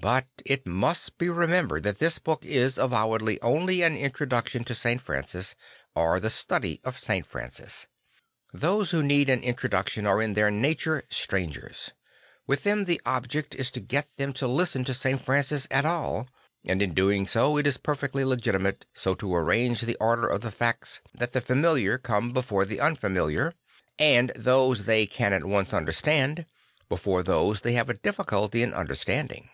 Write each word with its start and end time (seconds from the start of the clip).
But 0.00 0.28
it 0.46 0.64
must 0.64 1.18
be 1.18 1.28
remembered 1.28 1.82
that 1.82 1.98
this 1.98 2.20
book 2.20 2.44
is 2.46 2.78
avowedly 2.78 3.42
only 3.42 3.82
an 3.82 3.96
introduction 3.96 4.62
to 4.64 4.74
St. 4.74 5.00
Francis 5.02 5.56
or 5.92 6.20
the 6.20 6.30
study 6.30 6.80
of 6.84 6.96
St. 7.00 7.26
Francis. 7.26 7.88
Those 8.54 8.92
who 8.92 9.02
need 9.02 9.28
an 9.28 9.42
introduction 9.42 10.06
are 10.06 10.22
in 10.22 10.34
their 10.34 10.52
nature 10.52 11.02
strangers. 11.10 11.94
With 12.46 12.62
them 12.62 12.84
the 12.84 13.00
object 13.04 13.56
is 13.56 13.72
to 13.72 13.80
get 13.80 14.06
them 14.18 14.32
to 14.34 14.46
listen 14.46 14.84
to 14.84 14.94
St. 14.94 15.20
Francis 15.20 15.66
at 15.68 15.84
all; 15.84 16.28
and 16.64 16.80
in 16.80 16.94
doing 16.94 17.26
so 17.26 17.56
it 17.56 17.66
is 17.66 17.76
perfectly 17.76 18.24
legitimate 18.24 18.86
so 18.94 19.16
to 19.16 19.34
arrange 19.34 19.80
the 19.80 19.96
order 19.96 20.28
of 20.28 20.42
the 20.42 20.52
facts 20.52 21.00
that 21.12 21.32
the 21.32 21.40
familiar 21.40 21.98
come 21.98 22.30
before 22.32 22.64
the 22.64 22.80
unfamiliar 22.80 23.52
and 23.98 24.30
those 24.36 24.86
they 24.86 25.08
can 25.08 25.32
at 25.32 25.44
once 25.44 25.72
under 25.74 25.90
stand 25.92 26.46
before 26.88 27.24
those 27.24 27.62
they 27.62 27.74
ha 27.74 27.82
ve 27.82 27.94
a 27.94 27.98
difficulty 27.98 28.62
in 28.62 28.72
understanding. 28.72 29.50